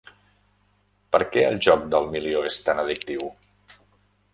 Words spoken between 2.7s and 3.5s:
tan addictiu?